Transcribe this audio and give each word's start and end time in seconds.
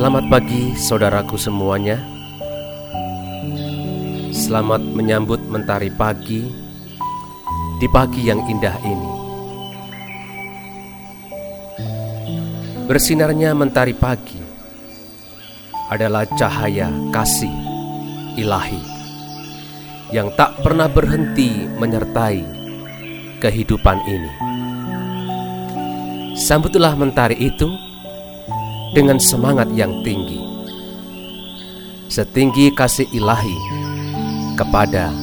Selamat 0.00 0.32
pagi 0.32 0.72
saudaraku 0.80 1.36
semuanya. 1.36 2.00
Selamat 4.32 4.80
menyambut 4.80 5.44
mentari 5.44 5.92
pagi 5.92 6.48
Di 7.76 7.84
pagi 7.92 8.24
yang 8.24 8.40
indah 8.48 8.80
ini. 8.80 9.10
Bersinarnya 12.88 13.52
mentari 13.52 13.92
pagi 13.92 14.40
Adalah 15.92 16.24
cahaya 16.32 16.88
kasih 17.12 17.52
ilahi 18.40 18.80
Yang 20.16 20.32
tak 20.32 20.64
pernah 20.64 20.88
berhenti 20.88 21.68
menyertai 21.76 22.40
kehidupan 23.36 24.00
ini. 24.08 24.32
Sambutlah 26.40 26.96
mentari 26.96 27.36
itu 27.36 27.89
dengan 28.90 29.22
semangat 29.22 29.70
yang 29.70 30.02
tinggi, 30.02 30.42
setinggi 32.10 32.74
kasih 32.74 33.06
ilahi 33.14 33.58
kepada 34.58 35.14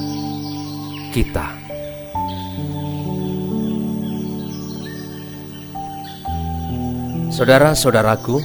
kita. 1.11 1.52
Saudara-saudaraku, 7.28 8.41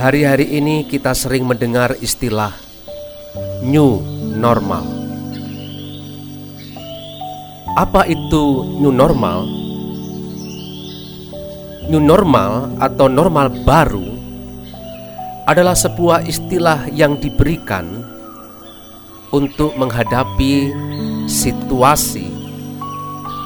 hari-hari 0.00 0.56
ini 0.56 0.88
kita 0.88 1.12
sering 1.12 1.44
mendengar 1.44 1.98
istilah 2.00 2.54
new 3.60 4.00
normal. 4.38 4.86
Apa 7.76 8.08
itu 8.08 8.78
new 8.80 8.94
normal? 8.94 9.61
New 11.90 11.98
normal 11.98 12.78
atau 12.78 13.10
normal 13.10 13.50
baru 13.66 14.06
adalah 15.50 15.74
sebuah 15.74 16.22
istilah 16.22 16.86
yang 16.94 17.18
diberikan 17.18 18.06
untuk 19.34 19.74
menghadapi 19.74 20.70
situasi 21.26 22.30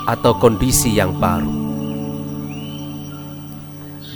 atau 0.05 0.37
kondisi 0.37 0.93
yang 0.93 1.17
baru. 1.17 1.49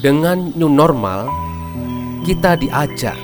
Dengan 0.04 0.52
new 0.52 0.68
normal, 0.68 1.28
kita 2.28 2.60
diajak 2.60 3.16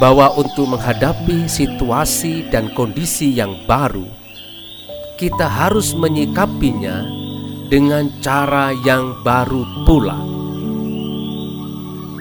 bahwa 0.00 0.32
untuk 0.40 0.72
menghadapi 0.72 1.44
situasi 1.44 2.48
dan 2.48 2.72
kondisi 2.72 3.28
yang 3.36 3.60
baru, 3.68 4.08
kita 5.20 5.44
harus 5.44 5.92
menyikapinya 5.92 7.21
dengan 7.72 8.04
cara 8.20 8.68
yang 8.84 9.24
baru 9.24 9.64
pula. 9.88 10.20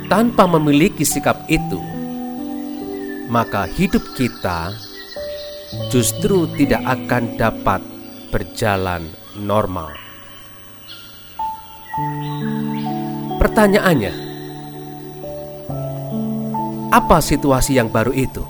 Tanpa 0.08 0.48
memiliki 0.48 1.04
sikap 1.04 1.44
itu, 1.52 1.76
maka 3.28 3.68
hidup 3.68 4.00
kita 4.16 4.72
justru 5.92 6.48
tidak 6.56 6.80
akan 6.88 7.36
dapat 7.36 7.84
berjalan 8.32 9.12
normal. 9.36 9.92
Pertanyaannya, 13.36 14.16
apa 16.96 17.20
situasi 17.20 17.76
yang 17.76 17.92
baru 17.92 18.16
itu? 18.16 18.44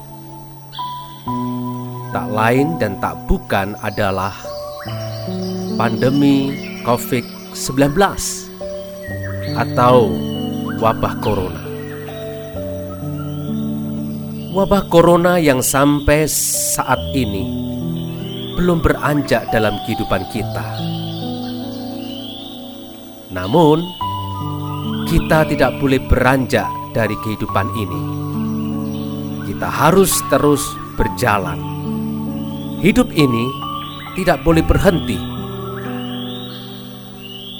Tak 2.13 2.29
lain 2.29 2.78
dan 2.78 3.01
tak 3.01 3.18
bukan 3.25 3.73
adalah 3.81 4.38
pandemi 5.81 6.69
COVID-19 6.81 7.97
atau 9.56 10.09
wabah 10.81 11.16
corona. 11.22 11.64
Wabah 14.52 14.84
corona 14.92 15.40
yang 15.40 15.64
sampai 15.64 16.28
saat 16.28 17.00
ini 17.16 17.47
belum 18.59 18.84
beranjak 18.84 19.47
dalam 19.53 19.80
kehidupan 19.88 20.28
kita. 20.34 20.68
Namun, 23.31 23.80
kita 25.08 25.48
tidak 25.48 25.72
boleh 25.80 26.03
beranjak 26.03 26.68
dari 26.92 27.16
kehidupan 27.24 27.68
ini. 27.80 28.02
Kita 29.48 29.72
harus 29.72 30.19
terus 30.28 30.68
berjalan. 31.00 31.62
Hidup 32.84 33.08
ini 33.16 33.48
tidak 34.19 34.44
boleh 34.44 34.66
berhenti 34.68 35.31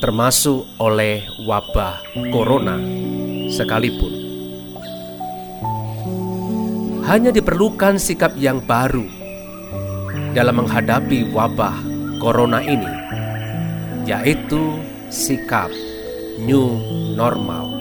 termasuk 0.02 0.66
oleh 0.82 1.22
wabah 1.46 2.02
corona 2.34 2.82
sekalipun. 3.54 4.10
Hanya 7.06 7.30
diperlukan 7.30 8.02
sikap 8.02 8.34
yang 8.34 8.66
baru 8.66 9.06
dalam 10.34 10.66
menghadapi 10.66 11.30
wabah 11.30 11.78
corona 12.18 12.66
ini, 12.66 12.90
yaitu 14.10 14.82
sikap 15.14 15.70
new 16.42 16.82
normal. 17.14 17.78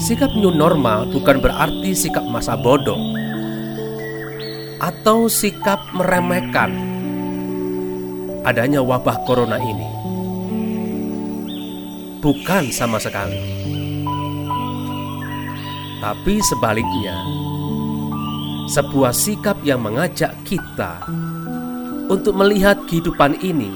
Sikap 0.00 0.32
new 0.32 0.48
normal 0.48 1.04
bukan 1.12 1.36
berarti 1.36 1.92
sikap 1.92 2.24
masa 2.24 2.56
bodoh 2.56 2.98
atau 4.80 5.28
sikap 5.28 5.84
meremehkan 5.92 6.92
adanya 8.42 8.82
wabah 8.82 9.22
corona 9.26 9.58
ini. 9.58 9.88
Bukan 12.22 12.70
sama 12.70 13.02
sekali. 13.02 13.38
Tapi 16.02 16.42
sebaliknya, 16.42 17.14
sebuah 18.70 19.14
sikap 19.14 19.58
yang 19.62 19.82
mengajak 19.82 20.34
kita 20.42 21.02
untuk 22.10 22.34
melihat 22.34 22.78
kehidupan 22.90 23.38
ini 23.42 23.70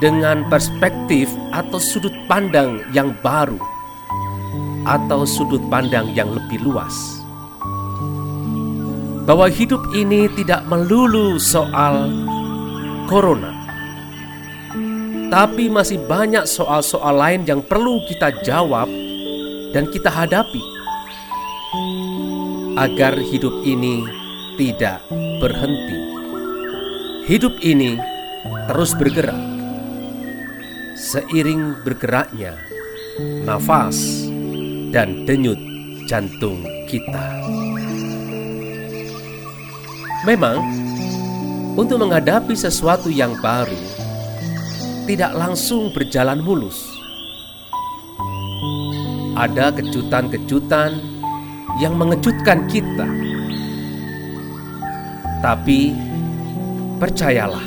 dengan 0.00 0.44
perspektif 0.48 1.28
atau 1.52 1.80
sudut 1.80 2.12
pandang 2.28 2.80
yang 2.92 3.12
baru 3.24 3.60
atau 4.88 5.28
sudut 5.28 5.60
pandang 5.68 6.08
yang 6.16 6.32
lebih 6.32 6.60
luas. 6.64 7.20
Bahwa 9.28 9.46
hidup 9.52 9.80
ini 9.92 10.26
tidak 10.34 10.64
melulu 10.66 11.36
soal 11.36 12.08
corona, 13.06 13.52
tapi 15.30 15.70
masih 15.70 16.02
banyak 16.10 16.42
soal-soal 16.42 17.14
lain 17.14 17.46
yang 17.46 17.62
perlu 17.62 18.02
kita 18.10 18.34
jawab 18.42 18.90
dan 19.70 19.86
kita 19.86 20.10
hadapi 20.10 20.62
agar 22.74 23.14
hidup 23.14 23.62
ini 23.62 24.02
tidak 24.58 24.98
berhenti. 25.38 26.00
Hidup 27.30 27.54
ini 27.62 27.94
terus 28.66 28.90
bergerak. 28.98 29.38
Seiring 30.98 31.78
bergeraknya 31.86 32.58
nafas 33.46 34.26
dan 34.90 35.22
denyut 35.24 35.56
jantung 36.10 36.66
kita. 36.90 37.38
Memang 40.26 40.60
untuk 41.78 42.02
menghadapi 42.02 42.52
sesuatu 42.52 43.08
yang 43.08 43.38
baru, 43.40 43.78
tidak 45.10 45.34
langsung 45.34 45.90
berjalan 45.90 46.38
mulus. 46.38 46.86
Ada 49.34 49.74
kejutan-kejutan 49.74 51.02
yang 51.82 51.98
mengejutkan 51.98 52.70
kita, 52.70 53.10
tapi 55.42 55.98
percayalah, 57.02 57.66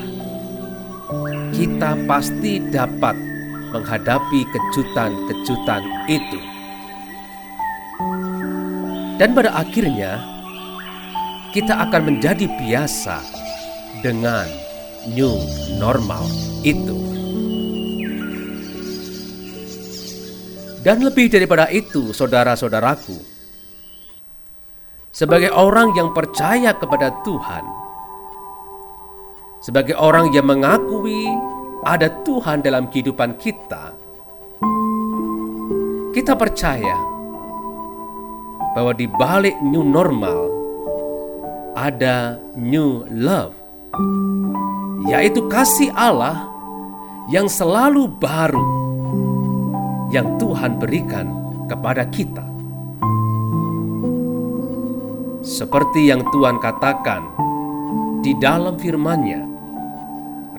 kita 1.51 2.00
pasti 2.07 2.63
dapat 2.72 3.19
menghadapi 3.75 4.48
kejutan-kejutan 4.48 5.84
itu, 6.07 6.40
dan 9.19 9.36
pada 9.36 9.51
akhirnya 9.51 10.24
kita 11.51 11.75
akan 11.75 12.07
menjadi 12.07 12.48
biasa 12.56 13.19
dengan 14.00 14.48
new 15.12 15.36
normal 15.75 16.24
itu. 16.63 17.12
Dan 20.83 21.00
lebih 21.00 21.31
daripada 21.31 21.71
itu, 21.71 22.12
saudara-saudaraku, 22.12 23.15
sebagai 25.15 25.56
orang 25.56 25.95
yang 25.95 26.12
percaya 26.12 26.75
kepada 26.75 27.24
Tuhan, 27.24 27.63
sebagai 29.63 29.95
orang 29.95 30.27
yang 30.35 30.44
mengakui 30.44 31.24
ada 31.88 32.12
Tuhan 32.27 32.59
dalam 32.59 32.91
kehidupan 32.91 33.39
kita, 33.39 33.95
Kita 36.13 36.38
percaya 36.38 36.94
bahwa 38.77 38.94
di 38.94 39.09
balik 39.09 39.57
new 39.65 39.81
normal 39.81 40.45
ada 41.74 42.38
new 42.53 43.01
love, 43.09 43.57
yaitu 45.09 45.41
kasih 45.50 45.89
Allah 45.97 46.45
yang 47.33 47.50
selalu 47.50 48.06
baru 48.21 48.82
yang 50.10 50.42
Tuhan 50.42 50.82
berikan 50.82 51.30
kepada 51.70 52.10
kita. 52.10 52.42
Seperti 55.44 56.08
yang 56.08 56.24
Tuhan 56.32 56.56
katakan 56.60 57.24
di 58.24 58.32
dalam 58.40 58.80
firman-Nya, 58.80 59.42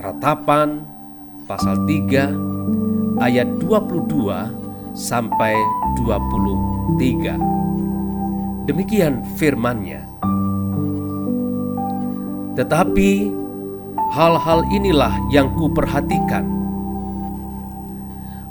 Ratapan 0.04 0.84
pasal 1.48 1.80
3 1.88 2.36
ayat 3.24 3.48
22 3.56 4.52
sampai 4.92 5.56
23. 5.96 7.40
Demikian 8.68 9.24
firman-Nya. 9.40 10.04
Tetapi 12.54 13.10
hal-hal 14.14 14.62
inilah 14.70 15.18
yang 15.32 15.50
kuperhatikan. 15.58 16.46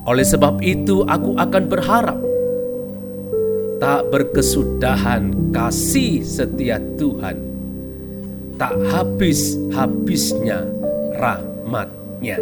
Oleh 0.03 0.27
sebab 0.27 0.59
itu 0.59 1.07
aku 1.07 1.39
akan 1.39 1.63
berharap 1.71 2.19
tak 3.79 4.03
berkesudahan 4.11 5.31
kasih 5.55 6.19
setia 6.19 6.75
Tuhan, 6.99 7.39
tak 8.59 8.75
habis-habisnya 8.91 10.67
rahmatnya. 11.15 12.35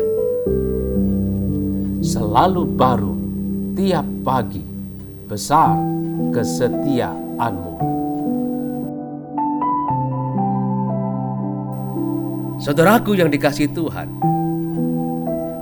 Selalu 2.02 2.66
baru 2.74 3.14
tiap 3.78 4.10
pagi, 4.26 4.66
besar 5.30 5.78
kesetiaanmu. 6.34 7.74
Saudaraku 12.58 13.18
yang 13.18 13.30
dikasih 13.30 13.70
Tuhan, 13.74 14.10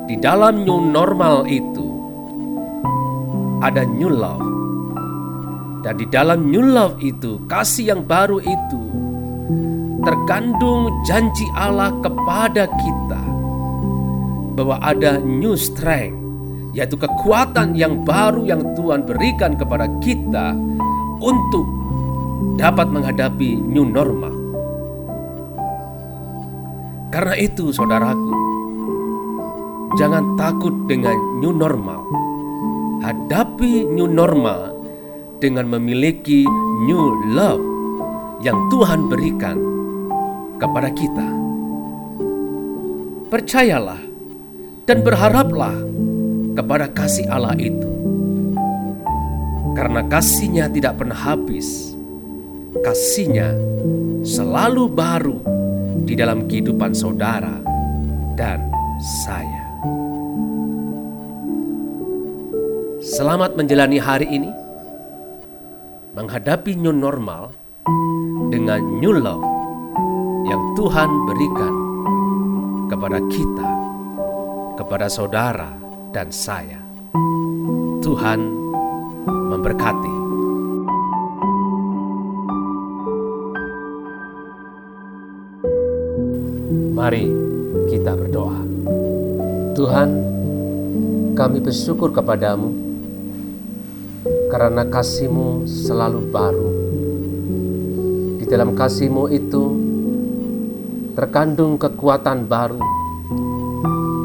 di 0.07 0.15
dalam 0.19 0.67
new 0.67 0.91
normal 0.91 1.47
itu 1.47 1.88
ada 3.59 3.83
new 3.83 4.11
love. 4.11 4.43
Dan 5.83 5.95
di 5.95 6.05
dalam 6.11 6.51
new 6.51 6.63
love 6.63 6.99
itu, 6.99 7.39
kasih 7.47 7.95
yang 7.95 8.01
baru 8.03 8.43
itu 8.43 8.81
terkandung 10.03 10.91
janji 11.03 11.43
Allah 11.55 11.91
kepada 11.99 12.67
kita 12.67 13.21
bahwa 14.55 14.79
ada 14.83 15.19
new 15.19 15.55
strength 15.55 16.15
yaitu 16.75 16.95
kekuatan 16.95 17.73
yang 17.73 18.05
baru 18.05 18.45
yang 18.45 18.61
Tuhan 18.77 19.03
berikan 19.03 19.57
kepada 19.57 19.89
kita 20.03 20.53
untuk 21.19 21.65
dapat 22.55 22.87
menghadapi 22.91 23.57
new 23.57 23.87
normal. 23.87 24.35
Karena 27.09 27.33
itu, 27.41 27.73
saudaraku, 27.73 28.31
jangan 29.97 30.37
takut 30.37 30.71
dengan 30.85 31.17
new 31.41 31.49
normal. 31.49 32.05
Hadapi 32.99 33.87
new 33.87 34.11
normal 34.11 34.75
dengan 35.39 35.71
memiliki 35.71 36.43
new 36.83 37.05
love 37.31 37.63
yang 38.43 38.55
Tuhan 38.67 39.07
berikan 39.07 39.57
kepada 40.59 40.91
kita. 40.91 41.27
Percayalah 43.31 44.01
dan 44.83 44.99
berharaplah 45.05 45.75
kepada 46.59 46.91
kasih 46.91 47.29
Allah 47.31 47.55
itu. 47.55 47.87
Karena 49.79 50.03
kasihnya 50.03 50.67
tidak 50.67 50.99
pernah 50.99 51.15
habis, 51.15 51.95
kasihnya 52.83 53.55
selalu 54.27 54.91
baru 54.91 55.39
di 56.03 56.19
dalam 56.19 56.51
kehidupan 56.51 56.91
saudara 56.91 57.63
dan 58.35 58.59
saya. 59.23 59.58
Selamat 63.19 63.51
menjalani 63.51 63.99
hari 63.99 64.31
ini, 64.31 64.47
menghadapi 66.15 66.71
new 66.79 66.95
normal 66.95 67.51
dengan 68.47 68.79
new 68.79 69.11
love 69.11 69.43
yang 70.47 70.63
Tuhan 70.79 71.27
berikan 71.27 71.75
kepada 72.87 73.19
kita, 73.27 73.69
kepada 74.79 75.11
saudara, 75.11 75.75
dan 76.15 76.31
saya. 76.31 76.79
Tuhan 77.99 78.39
memberkati. 79.27 80.15
Mari 86.95 87.27
kita 87.91 88.15
berdoa. 88.15 88.63
Tuhan, 89.75 90.09
kami 91.35 91.59
bersyukur 91.59 92.15
kepadamu 92.15 92.88
karena 94.49 94.83
kasihmu 94.87 95.69
selalu 95.69 96.21
baru. 96.33 96.69
Di 98.41 98.45
dalam 98.49 98.73
kasihmu 98.73 99.29
itu 99.31 99.63
terkandung 101.13 101.77
kekuatan 101.77 102.47
baru, 102.47 102.81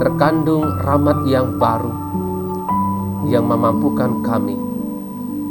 terkandung 0.00 0.64
rahmat 0.82 1.26
yang 1.28 1.58
baru 1.60 1.92
yang 3.28 3.48
memampukan 3.48 4.20
kami 4.24 4.56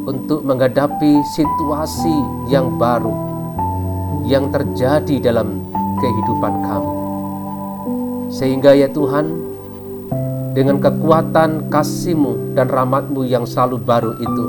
untuk 0.04 0.44
menghadapi 0.44 1.24
situasi 1.34 2.16
yang 2.52 2.76
baru 2.76 3.14
yang 4.28 4.52
terjadi 4.52 5.32
dalam 5.32 5.64
kehidupan 6.00 6.54
kami. 6.64 6.94
Sehingga 8.34 8.74
ya 8.74 8.90
Tuhan, 8.90 9.53
dengan 10.54 10.78
kekuatan 10.78 11.74
kasih-Mu 11.74 12.54
dan 12.54 12.70
rahmat-Mu 12.70 13.26
yang 13.26 13.50
selalu 13.50 13.82
baru 13.82 14.14
itu, 14.22 14.46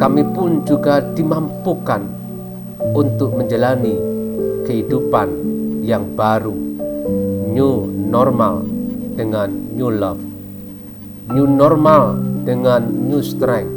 kami 0.00 0.24
pun 0.32 0.64
juga 0.64 1.04
dimampukan 1.12 2.00
untuk 2.96 3.36
menjalani 3.36 3.92
kehidupan 4.64 5.28
yang 5.84 6.08
baru, 6.16 6.56
new 7.52 7.84
normal 7.92 8.64
dengan 9.12 9.52
new 9.76 9.92
love, 9.92 10.20
new 11.28 11.44
normal 11.44 12.16
dengan 12.48 12.88
new 12.88 13.20
strength, 13.20 13.72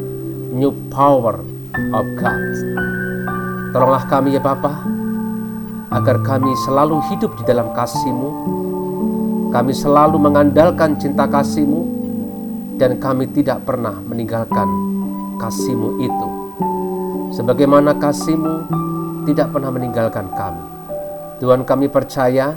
new 0.55 0.71
power 0.87 1.43
of 1.91 2.05
God. 2.15 2.43
Tolonglah 3.75 4.07
kami 4.07 4.39
ya 4.39 4.41
Bapa, 4.41 4.87
agar 5.91 6.23
kami 6.23 6.49
selalu 6.63 7.03
hidup 7.11 7.35
di 7.37 7.43
dalam 7.43 7.75
kasih-Mu, 7.75 8.29
kami 9.49 9.73
selalu 9.73 10.17
mengandalkan 10.21 10.97
cinta 10.97 11.25
kasih-Mu, 11.25 11.81
dan 12.79 12.95
kami 13.01 13.27
tidak 13.33 13.65
pernah 13.67 13.97
meninggalkan 13.99 14.67
kasih-Mu 15.41 15.89
itu. 15.99 16.27
Sebagaimana 17.35 17.97
kasih-Mu 17.97 18.53
tidak 19.29 19.53
pernah 19.53 19.69
meninggalkan 19.69 20.29
kami. 20.33 20.63
Tuhan 21.39 21.63
kami 21.63 21.87
percaya 21.87 22.51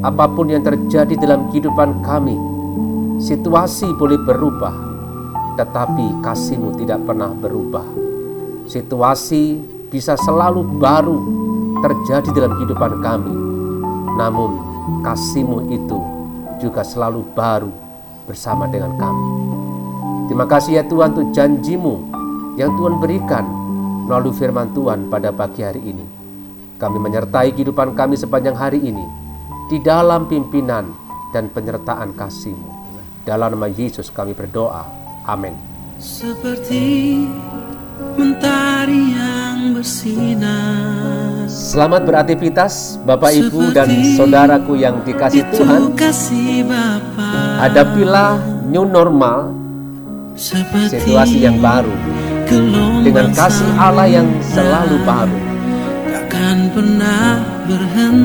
apa 0.00 0.24
pun 0.32 0.48
yang 0.48 0.64
terjadi 0.64 1.12
dalam 1.20 1.52
kehidupan 1.52 2.00
kami, 2.00 2.32
situasi 3.20 3.92
boleh 4.00 4.16
berubah, 4.24 4.72
tetapi 5.60 6.24
kasihmu 6.24 6.80
tidak 6.80 7.04
pernah 7.04 7.36
berubah. 7.36 7.84
Situasi 8.64 9.60
bisa 9.92 10.16
selalu 10.16 10.64
baru 10.80 11.18
terjadi 11.84 12.28
dalam 12.32 12.56
kehidupan 12.56 12.92
kami, 13.04 13.34
namun 14.16 14.69
kasihmu 15.02 15.72
itu 15.72 15.98
juga 16.60 16.84
selalu 16.84 17.24
baru 17.32 17.72
bersama 18.28 18.68
dengan 18.68 18.94
kami. 19.00 19.26
Terima 20.30 20.46
kasih 20.46 20.78
ya 20.78 20.84
Tuhan 20.86 21.10
untuk 21.16 21.34
janjimu 21.34 21.94
yang 22.54 22.70
Tuhan 22.78 23.02
berikan 23.02 23.44
melalui 24.06 24.34
firman 24.34 24.70
Tuhan 24.70 25.10
pada 25.10 25.34
pagi 25.34 25.62
hari 25.62 25.82
ini. 25.82 26.06
Kami 26.78 26.96
menyertai 26.96 27.52
kehidupan 27.52 27.92
kami 27.98 28.14
sepanjang 28.16 28.56
hari 28.56 28.80
ini 28.80 29.04
di 29.68 29.78
dalam 29.82 30.26
pimpinan 30.30 30.90
dan 31.30 31.50
penyertaan 31.50 32.14
kasih-Mu. 32.14 32.68
Dalam 33.22 33.54
nama 33.54 33.68
Yesus 33.68 34.08
kami 34.10 34.32
berdoa. 34.34 34.86
Amin. 35.28 35.54
Seperti 36.00 37.28
mentari 38.16 39.12
yang 39.12 39.76
bersinar. 39.76 41.19
Selamat 41.50 42.06
beraktivitas 42.06 42.94
Bapak 43.02 43.34
Ibu 43.34 43.74
dan 43.74 43.90
saudaraku 44.14 44.78
yang 44.78 45.02
dikasih 45.02 45.42
Tuhan. 45.50 45.90
Hadapilah 47.58 48.38
new 48.70 48.86
normal 48.86 49.50
situasi 50.38 51.42
yang 51.42 51.58
baru 51.58 51.90
dengan 53.02 53.34
kasih 53.34 53.66
Allah 53.82 54.06
yang 54.06 54.30
selalu 54.46 55.02
baru 55.02 55.38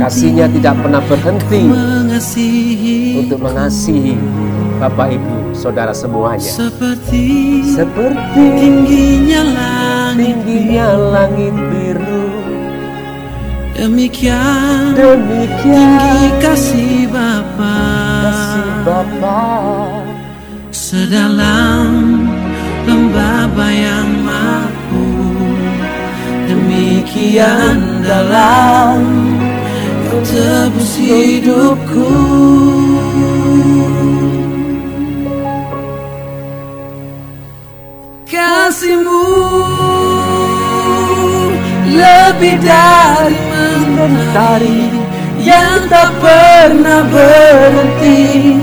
Kasihnya 0.05 0.45
tidak 0.53 0.77
pernah 0.77 1.01
berhenti 1.09 1.65
Untuk 3.25 3.41
mengasihi 3.41 4.13
Bapak 4.77 5.17
Ibu 5.17 5.57
saudara 5.57 5.97
semuanya. 5.97 6.45
Seperti 6.45 7.65
Seperti 7.73 8.43
tingginya 8.53 9.41
langit 9.49 9.95
tingginya 10.15 10.87
langit 10.95 11.53
Demikian 13.75 14.95
demikian 14.95 15.99
tinggi 15.99 16.27
kasih 16.39 17.11
Bapa. 17.11 17.75
kasih 18.23 18.71
Bapa. 18.87 19.43
Sedalam 20.71 22.23
lembah 22.87 23.51
bayang 23.51 24.11
mampu 24.23 25.07
Demikian 26.47 27.99
dalam 27.99 29.03
Kau 30.07 30.21
tebus 30.23 30.93
hidupku. 30.95 32.15
Kasihmu 38.23 39.64
lebih 42.25 42.57
dari 42.57 43.37
mentari 43.93 44.89
yang 45.45 45.85
tak 45.93 46.09
pernah 46.17 47.05
berhenti 47.13 48.57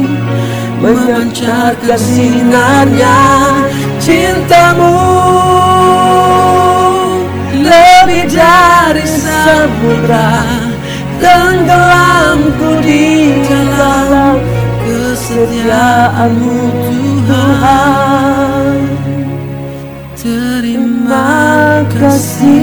memancarkan 0.83 1.95
sinarnya 1.95 3.23
cintamu. 4.03 4.99
Lebih 7.55 8.35
dari 8.35 9.07
samudra 9.07 10.43
tenggelamku 11.23 12.83
di 12.83 13.31
dalam 13.47 14.43
kesetiaanmu 14.83 16.59
Tuhan. 17.31 18.75
Terima 20.19 21.83
kasih 21.91 22.62